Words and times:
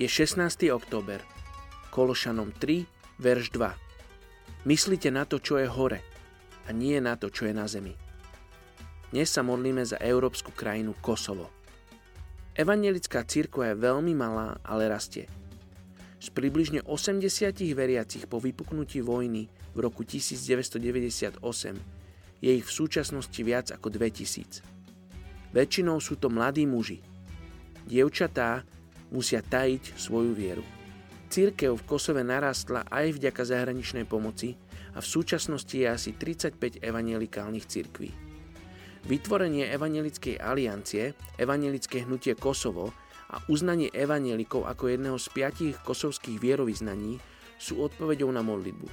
Je 0.00 0.08
16. 0.08 0.72
október. 0.72 1.20
Kološanom 1.92 2.56
3, 2.56 2.88
verš 3.20 3.52
2. 3.52 3.68
Myslite 4.64 5.12
na 5.12 5.28
to, 5.28 5.36
čo 5.36 5.60
je 5.60 5.68
hore 5.68 6.00
a 6.64 6.72
nie 6.72 6.96
na 7.04 7.20
to, 7.20 7.28
čo 7.28 7.44
je 7.44 7.52
na 7.52 7.68
zemi. 7.68 7.92
Dnes 9.12 9.28
sa 9.28 9.44
modlíme 9.44 9.84
za 9.84 10.00
európsku 10.00 10.56
krajinu 10.56 10.96
Kosovo. 11.04 11.52
Evangelická 12.56 13.28
církva 13.28 13.76
je 13.76 13.84
veľmi 13.84 14.16
malá, 14.16 14.56
ale 14.64 14.88
rastie. 14.88 15.28
Z 16.16 16.32
približne 16.32 16.80
80 16.80 17.60
veriacich 17.76 18.24
po 18.24 18.40
vypuknutí 18.40 19.04
vojny 19.04 19.52
v 19.76 19.78
roku 19.84 20.00
1998 20.08 21.44
je 22.40 22.50
ich 22.56 22.64
v 22.64 22.72
súčasnosti 22.72 23.40
viac 23.44 23.68
ako 23.68 23.92
2000. 23.92 24.64
Väčšinou 25.52 26.00
sú 26.00 26.16
to 26.16 26.32
mladí 26.32 26.64
muži. 26.64 27.04
Dievčatá 27.84 28.64
musia 29.10 29.42
tajiť 29.42 29.98
svoju 29.98 30.32
vieru. 30.34 30.64
Církev 31.30 31.78
v 31.78 31.86
Kosove 31.86 32.26
narastla 32.26 32.82
aj 32.90 33.14
vďaka 33.14 33.42
zahraničnej 33.46 34.02
pomoci 34.02 34.58
a 34.94 34.98
v 34.98 35.06
súčasnosti 35.06 35.70
je 35.70 35.86
asi 35.86 36.10
35 36.18 36.82
evangelikálnych 36.82 37.66
cirkví. 37.70 38.10
Vytvorenie 39.06 39.70
Evangelickej 39.70 40.42
aliancie, 40.42 41.14
Evangelické 41.38 42.02
hnutie 42.02 42.34
Kosovo 42.34 42.90
a 43.30 43.38
uznanie 43.46 43.88
evangelikov 43.94 44.66
ako 44.66 44.90
jedného 44.90 45.16
z 45.16 45.26
piatich 45.30 45.76
kosovských 45.86 46.42
vierovýznaní 46.42 47.22
sú 47.56 47.78
odpovedou 47.78 48.28
na 48.34 48.42
modlitbu. 48.42 48.90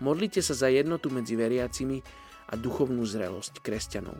Modlite 0.00 0.40
sa 0.40 0.56
za 0.56 0.72
jednotu 0.72 1.12
medzi 1.12 1.36
veriacimi 1.36 2.00
a 2.50 2.56
duchovnú 2.56 3.04
zrelosť 3.04 3.60
kresťanov. 3.60 4.16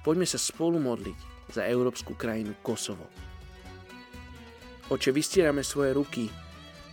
Poďme 0.00 0.26
sa 0.26 0.40
spolu 0.40 0.80
modliť 0.80 1.18
za 1.52 1.62
európsku 1.68 2.16
krajinu 2.16 2.56
Kosovo. 2.64 3.06
Oče, 4.86 5.10
vystierame 5.10 5.66
svoje 5.66 5.90
ruky 5.98 6.30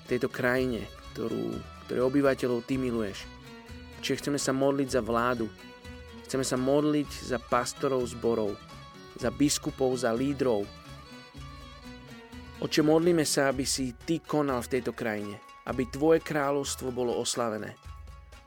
tejto 0.09 0.25
krajine, 0.25 0.89
ktorú, 1.13 1.61
ktoré 1.86 2.02
obyvateľov 2.02 2.66
Ty 2.66 2.81
miluješ. 2.81 3.30
Oče, 4.02 4.17
chceme 4.17 4.41
sa 4.41 4.49
modliť 4.49 4.97
za 4.97 5.02
vládu, 5.05 5.45
chceme 6.25 6.41
sa 6.41 6.58
modliť 6.58 7.09
za 7.30 7.38
pastorov 7.38 8.02
zborov, 8.09 8.58
za 9.14 9.30
biskupov, 9.30 9.94
za 9.94 10.09
lídrov. 10.09 10.66
Oče, 12.66 12.81
modlíme 12.81 13.21
sa, 13.30 13.53
aby 13.53 13.61
si 13.61 13.94
Ty 13.94 14.25
konal 14.25 14.66
v 14.66 14.73
tejto 14.73 14.89
krajine, 14.97 15.38
aby 15.69 15.86
Tvoje 15.86 16.25
kráľovstvo 16.25 16.89
bolo 16.89 17.14
oslavené. 17.14 17.77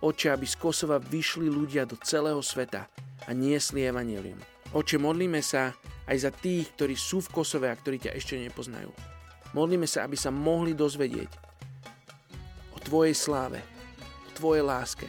Oče, 0.02 0.34
aby 0.34 0.42
z 0.42 0.58
Kosova 0.58 0.98
vyšli 0.98 1.46
ľudia 1.46 1.86
do 1.86 1.94
celého 2.02 2.42
sveta 2.42 2.90
a 3.24 3.30
niesli 3.30 3.86
evanelium. 3.86 4.42
Oče, 4.74 4.98
modlíme 4.98 5.38
sa 5.38 5.70
aj 6.10 6.16
za 6.18 6.34
tých, 6.34 6.74
ktorí 6.74 6.98
sú 6.98 7.22
v 7.22 7.30
Kosove 7.30 7.70
a 7.70 7.78
ktorí 7.78 8.10
ťa 8.10 8.18
ešte 8.18 8.34
nepoznajú. 8.42 8.90
Modlíme 9.56 9.88
sa, 9.88 10.04
aby 10.04 10.20
sa 10.20 10.28
mohli 10.28 10.76
dozvedieť 10.76 11.32
o 12.76 12.78
Tvojej 12.84 13.16
sláve, 13.16 13.64
o 14.28 14.30
Tvojej 14.36 14.60
láske. 14.60 15.08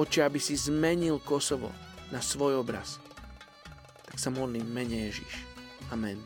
Oče, 0.00 0.24
aby 0.24 0.40
si 0.40 0.56
zmenil 0.56 1.20
Kosovo 1.20 1.68
na 2.08 2.24
svoj 2.24 2.64
obraz. 2.64 2.96
Tak 4.08 4.16
sa 4.16 4.32
modlím 4.32 4.64
mene 4.64 5.12
Ježiš. 5.12 5.44
Amen. 5.92 6.16